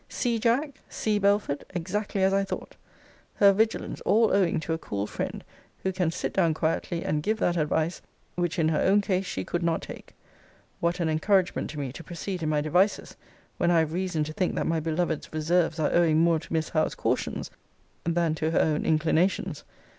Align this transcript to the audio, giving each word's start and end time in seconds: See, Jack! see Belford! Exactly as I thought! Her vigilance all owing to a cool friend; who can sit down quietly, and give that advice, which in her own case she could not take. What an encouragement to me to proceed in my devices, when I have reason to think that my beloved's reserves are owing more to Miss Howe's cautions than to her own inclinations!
See, 0.09 0.39
Jack! 0.39 0.81
see 0.89 1.19
Belford! 1.19 1.63
Exactly 1.75 2.23
as 2.23 2.33
I 2.33 2.43
thought! 2.43 2.75
Her 3.35 3.53
vigilance 3.53 4.01
all 4.01 4.33
owing 4.33 4.59
to 4.61 4.73
a 4.73 4.79
cool 4.79 5.05
friend; 5.05 5.43
who 5.83 5.93
can 5.93 6.09
sit 6.09 6.33
down 6.33 6.55
quietly, 6.55 7.05
and 7.05 7.21
give 7.21 7.37
that 7.37 7.55
advice, 7.55 8.01
which 8.33 8.57
in 8.57 8.69
her 8.69 8.81
own 8.81 9.01
case 9.01 9.27
she 9.27 9.43
could 9.43 9.61
not 9.61 9.83
take. 9.83 10.15
What 10.79 10.99
an 10.99 11.07
encouragement 11.07 11.69
to 11.69 11.79
me 11.79 11.91
to 11.91 12.03
proceed 12.03 12.41
in 12.41 12.49
my 12.49 12.61
devices, 12.61 13.15
when 13.57 13.69
I 13.69 13.77
have 13.77 13.93
reason 13.93 14.23
to 14.23 14.33
think 14.33 14.55
that 14.55 14.65
my 14.65 14.79
beloved's 14.79 15.31
reserves 15.31 15.77
are 15.79 15.93
owing 15.93 16.17
more 16.17 16.39
to 16.39 16.51
Miss 16.51 16.69
Howe's 16.69 16.95
cautions 16.95 17.51
than 18.03 18.33
to 18.37 18.49
her 18.49 18.59
own 18.59 18.87
inclinations! 18.87 19.63